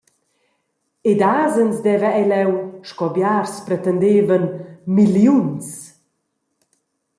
Ed 1.11 1.21
asens 1.43 1.77
deva 1.85 2.09
ei 2.19 2.27
leu, 2.31 2.51
sco 2.89 3.07
biars 3.15 3.51
pretendevan, 3.65 4.43
milliuns. 4.95 5.69